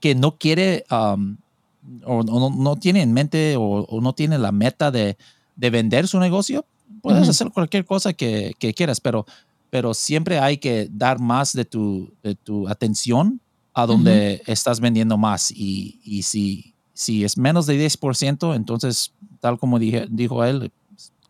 [0.00, 5.16] que no quiere o no, tiene en mente o, no tiene la meta de,
[5.56, 6.66] de vender su negocio,
[7.00, 9.24] puedes hacer cualquier cosa que, que, quieras, pero,
[9.70, 13.40] pero siempre hay que dar más de tu, de tu atención
[13.72, 15.50] a donde estás vendiendo más.
[15.50, 20.72] Y, y, si, si es menos de 10%, entonces, tal como dije, dijo él,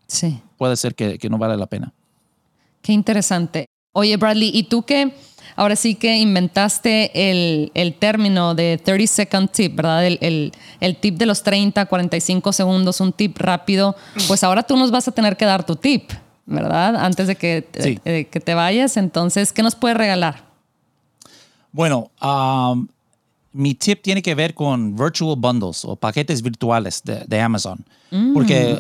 [0.07, 0.41] sí.
[0.57, 1.93] puede ser que, que no vale la pena.
[2.81, 3.67] Qué interesante.
[3.93, 5.13] Oye, Bradley, ¿y tú qué?
[5.57, 10.07] Ahora sí que inventaste el, el término de 30 second tip, ¿verdad?
[10.07, 13.95] El, el, tip de los 30, 45 segundos, un tip rápido.
[14.27, 16.11] Pues ahora tú nos vas a tener que dar tu tip,
[16.47, 16.97] ¿verdad?
[16.97, 17.69] Antes de que,
[18.31, 18.97] que te vayas.
[18.97, 20.45] Entonces, ¿qué nos puedes regalar?
[21.73, 22.89] Bueno, um,
[23.59, 27.85] mi tip tiene que ver con virtual bundles o paquetes virtuales de, de Amazon.
[28.11, 28.79] Mm, porque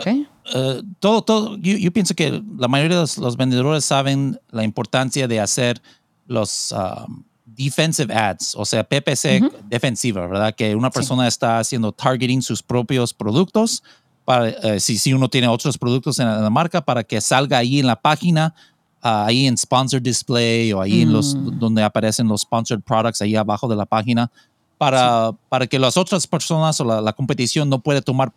[0.55, 5.41] eh, todo, todo, yo, pienso que la mayoría de los, vendedores saben la importancia de
[5.41, 5.83] hacer
[6.27, 10.55] los um, defensive ads, o sea, PPC defensiva, ¿verdad?
[10.55, 13.83] Que una persona está haciendo targeting sus propios productos,
[14.25, 17.81] para, eh, si, si uno tiene otros productos en la, marca, para que salga ahí
[17.81, 18.55] en la página,
[19.03, 21.59] ah, ahí en Sponsored Display o ahí en los, mm.
[21.59, 24.31] donde aparecen los Sponsored Products, ahí abajo de la página,
[24.79, 28.33] para, para que las otras personas o la, la competición no puede tomar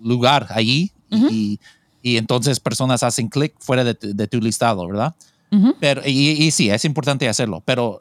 [0.00, 1.60] lugar allí y,
[2.02, 5.14] y, entonces personas hacen clic fuera de, de, tu listado, ¿verdad?
[5.78, 8.00] pero, y, y, sí, es importante hacerlo, pero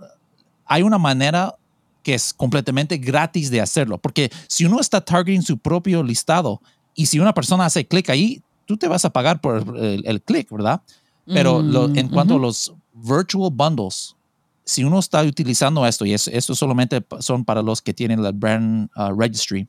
[0.66, 1.56] hay una manera
[2.02, 3.98] que es completamente gratis de hacerlo.
[3.98, 6.62] Porque si uno está targeting su propio listado
[6.94, 10.50] y si una persona hace clic ahí, tú te vas a pagar por el, clic,
[10.52, 10.82] ¿verdad?
[11.26, 14.16] Pero mm, en cuanto a los virtual bundles,
[14.66, 18.90] si uno está utilizando esto, y esto solamente son para los que tienen la brand
[18.96, 19.68] uh, registry,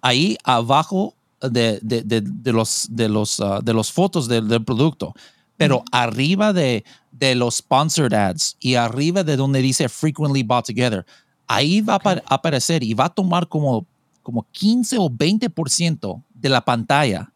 [0.00, 5.14] ahí abajo de, de, de, los, de, los, uh, de los fotos del, producto,
[5.56, 11.06] pero arriba de, de los sponsored ads y arriba de donde dice frequently bought together,
[11.46, 13.86] ahí va a aparecer y va a tomar como,
[14.22, 17.32] como 15 o 20% de la pantalla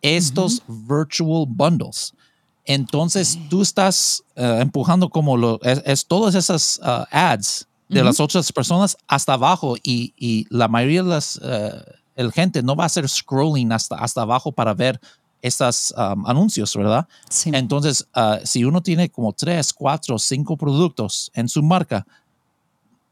[0.00, 2.12] estos virtual bundles.
[2.64, 8.50] Entonces tú estás eh, empujando como lo, es, todas esas uh, ads de las otras
[8.50, 11.82] personas hasta abajo y, y la mayoría de las uh,
[12.16, 15.00] el gente no va a hacer scrolling hasta, hasta abajo para ver
[15.42, 17.06] estos um, anuncios, ¿verdad?
[17.28, 17.50] Sí.
[17.52, 22.06] Entonces, uh, si uno tiene como tres, cuatro, cinco productos en su marca,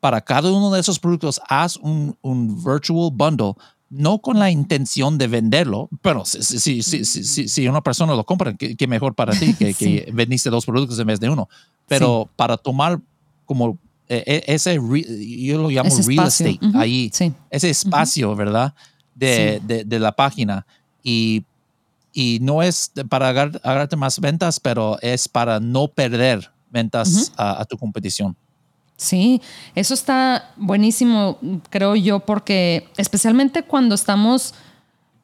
[0.00, 3.54] para cada uno de esos productos haz un, un virtual bundle
[3.92, 8.54] no con la intención de venderlo, pero si, si, si, si una persona lo compra,
[8.54, 11.46] qué mejor para ti que, que, vendiste dos productos en vez de uno.
[11.88, 12.98] Pero para tomar
[13.44, 13.78] como
[14.08, 17.12] e, e, ese, yo lo llamo real estate, ahí,
[17.50, 18.74] ese espacio, ¿verdad?
[19.14, 20.64] De, de, la página.
[21.02, 21.44] Y,
[22.14, 27.76] y no es para agarrarte más ventas, pero es para no perder ventas a tu
[27.76, 28.34] competición.
[28.96, 29.42] Sí,
[29.74, 31.38] eso está buenísimo,
[31.70, 34.54] creo yo, porque especialmente cuando estamos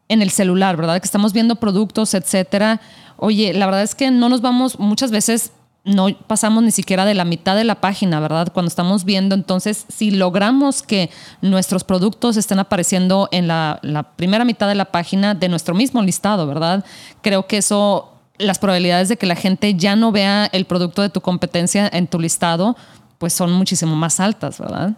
[0.09, 1.00] en el celular, ¿verdad?
[1.00, 2.81] Que estamos viendo productos, etcétera.
[3.16, 5.52] Oye, la verdad es que no nos vamos, muchas veces
[5.85, 8.52] no pasamos ni siquiera de la mitad de la página, ¿verdad?
[8.52, 14.44] Cuando estamos viendo, entonces, si logramos que nuestros productos estén apareciendo en la, la primera
[14.44, 16.85] mitad de la página de nuestro mismo listado, ¿verdad?
[17.22, 21.09] Creo que eso las probabilidades de que la gente ya no vea el producto de
[21.11, 22.76] tu competencia en tu listado
[23.18, 24.96] pues son muchísimo más altas, ¿verdad?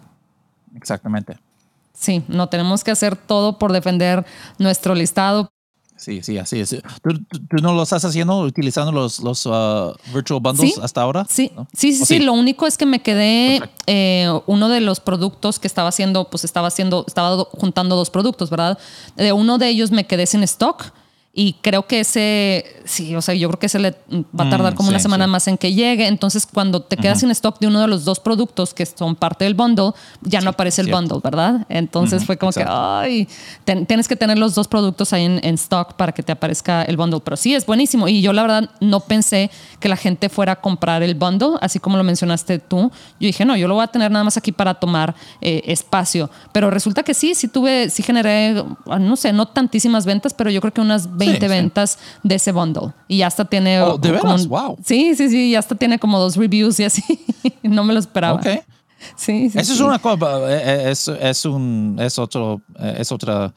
[0.75, 1.37] Exactamente.
[1.93, 4.25] Sí, no tenemos que hacer todo por defender
[4.57, 5.51] nuestro listado.
[5.97, 6.75] Sí, sí, así es.
[7.03, 11.27] ¿Tú, no lo estás haciendo utilizando los, los uh, virtual bundles hasta ahora?
[11.29, 15.59] Sí, sí, sí, sí, Lo único es que me quedé eh, uno de los productos
[15.59, 18.79] que estaba haciendo, pues estaba haciendo, estaba juntando dos productos, ¿verdad?
[19.15, 20.91] De uno de ellos me quedé sin stock
[21.33, 23.91] y creo que ese, sí, o sea, yo creo que ese le
[24.37, 26.07] va a tardar mm, como una semana más en que llegue.
[26.07, 29.45] Entonces, cuando te quedas sin stock de uno de los dos productos que son parte
[29.45, 29.91] del bundle,
[30.23, 31.65] ya no aparece el bundle, ¿verdad?
[31.69, 33.29] Entonces fue como que, ay,
[33.63, 36.97] tienes que tener los dos productos ahí en, en, stock para que te aparezca el
[36.97, 37.21] bundle.
[37.21, 38.09] Pero sí, es buenísimo.
[38.09, 41.79] Y yo la verdad no pensé que la gente fuera a comprar el bundle, así
[41.79, 42.91] como lo mencionaste tú.
[43.21, 46.29] Yo dije, no, yo lo voy a tener nada más aquí para tomar eh, espacio.
[46.51, 48.65] Pero resulta que sí, sí tuve, sí generé,
[48.99, 52.93] no sé, no tantísimas ventas, pero yo creo que unas 20 ventas de ese bundle.
[53.07, 53.81] Y ya hasta tiene.
[53.81, 54.47] Oh, ¿De veras?
[54.47, 54.77] Wow.
[54.83, 55.51] Sí, sí, sí.
[55.51, 57.03] Ya hasta tiene como dos reviews y así.
[57.63, 58.39] no me lo esperaba.
[58.39, 58.47] Ok.
[59.15, 59.57] Sí, sí.
[59.57, 60.25] Eso es una cosa.
[60.49, 63.53] Eh, eh, es, es, un, es, otro, eh, es otra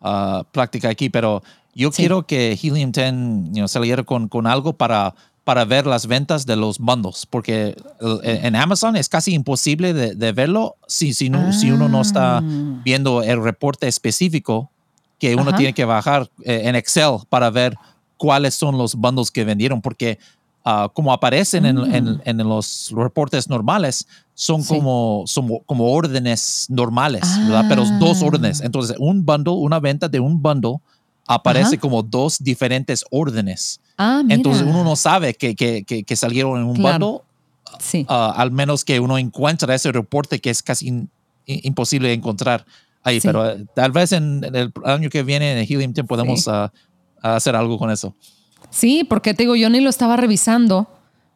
[0.00, 1.42] uh, práctica aquí, pero
[1.74, 3.14] yo quiero que Helium 10
[3.52, 5.14] you saliera con, con algo para
[5.48, 7.74] para ver las ventas de los bundles, porque
[8.22, 12.36] en Amazon es casi imposible de, de verlo si, si, no, si uno no está
[12.36, 12.42] ah.
[12.84, 14.70] viendo el reporte específico
[15.18, 17.76] que uno tiene que bajar eh, en Excel para ver
[18.16, 20.18] cuáles son los bundles que vendieron, porque
[20.64, 21.78] ah, como aparecen en,
[22.24, 22.40] en, mm.
[22.48, 27.64] los reportes normales, son, como, son como órdenes normales, ¿verdad?
[27.68, 28.60] Pero dos órdenes.
[28.60, 28.66] Ah.
[28.66, 30.76] Entonces, un bundle, una venta de un bundle
[31.26, 33.80] aparece como dos diferentes órdenes.
[33.96, 37.20] Ah, Entonces, uno no sabe que, que, que, salieron en un bundle,
[37.80, 38.06] sí.
[38.08, 41.08] al menos que uno encuentre ese reporte que es casi
[41.46, 42.64] imposible de encontrar
[43.08, 46.72] ahí, pero eh, tal vez en, el año que viene en Helium Team podemos ah,
[47.22, 48.14] hacer algo con eso.
[48.70, 50.88] Sí, porque te digo, yo ni lo estaba revisando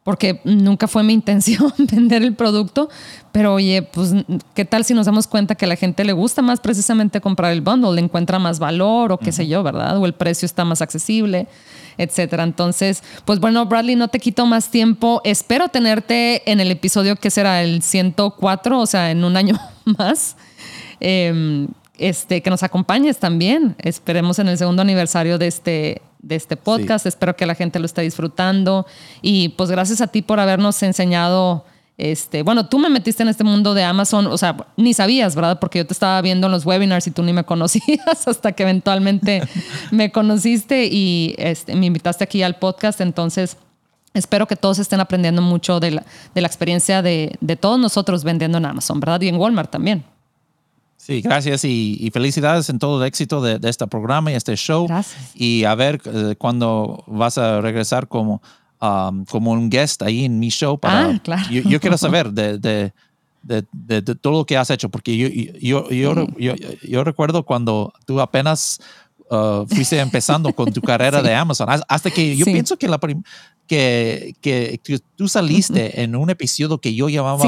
[0.04, 2.88] porque nunca fue mi intención vender el producto,
[3.30, 4.14] pero oye, pues,
[4.54, 7.52] ¿qué tal si nos damos cuenta que a la gente le gusta más precisamente comprar
[7.52, 9.96] el bundle, le encuentra más valor o qué sé yo, ¿verdad?
[9.98, 11.46] O el precio está más accesible,
[11.98, 12.42] etcétera.
[12.42, 15.20] Entonces, pues bueno, Bradley, no te quito más tiempo.
[15.24, 20.36] Espero tenerte en el episodio que será el 104, o sea, en un año más.
[21.04, 21.66] Em,
[21.98, 23.74] este, que nos acompañes también.
[23.78, 27.06] Esperemos en el segundo aniversario de este, de este podcast.
[27.06, 28.86] Espero que la gente lo esté disfrutando.
[29.20, 31.64] Y pues gracias a ti por habernos enseñado.
[31.98, 35.58] Este, bueno, tú me metiste en este mundo de Amazon, o sea, ni sabías, ¿verdad?
[35.58, 38.62] Porque yo te estaba viendo en los webinars y tú ni me conocías hasta que
[38.62, 39.42] eventualmente
[39.90, 43.00] me conociste y este, me invitaste aquí al podcast.
[43.00, 43.56] Entonces,
[44.14, 48.22] espero que todos estén aprendiendo mucho de la, de la experiencia de, de todos nosotros
[48.22, 49.20] vendiendo en Amazon, ¿verdad?
[49.20, 50.04] Y en Walmart también.
[51.04, 54.86] Sí, gracias y, felicidades en todo el éxito de, este programa y este show.
[54.86, 55.32] Gracias.
[55.34, 58.40] Y a ver eh, cuándo vas a regresar como,
[58.80, 60.78] um, como un guest ahí en mi show.
[60.78, 61.42] Para, ah, claro.
[61.50, 62.92] yo, quiero saber de, de,
[63.42, 65.26] de, todo lo que has hecho, porque yo,
[65.58, 68.78] yo, yo, yo, yo recuerdo cuando tú apenas
[69.28, 73.00] uh, fuiste empezando con tu carrera de Amazon, hasta que yo pienso que, la
[73.66, 77.44] que, que tú saliste en un episodio que yo llamaba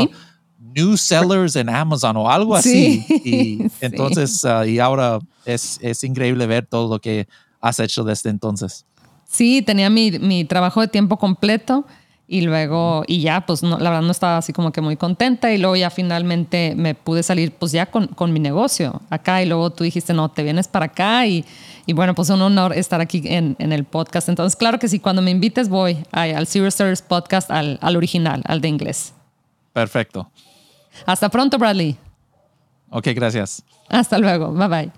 [0.75, 3.05] New Sellers en Amazon o algo así.
[3.25, 7.29] Y entonces, uh, y ahora es, es increíble ver todo lo que
[7.61, 8.85] has hecho desde entonces.
[9.25, 11.85] Sí, tenía mi, mi trabajo de tiempo completo
[12.27, 15.53] y luego, y ya, pues no, la verdad no estaba así como que muy contenta
[15.53, 19.47] y luego ya finalmente me pude salir pues ya con, con mi negocio acá y
[19.47, 21.45] luego tú dijiste, no, te vienes para acá y,
[21.85, 24.31] y bueno, pues un honor estar aquí en, en, el podcast.
[24.31, 28.43] Entonces, claro que sí, cuando me invites voy al Zero Stars Podcast, al, al original,
[28.47, 29.13] al de inglés.
[29.75, 30.31] Perfecto.
[31.07, 31.97] Hasta pronto, Bradley.
[32.91, 33.63] Ok, gracias.
[33.89, 34.53] Hasta luego.
[34.53, 34.93] Bye bye.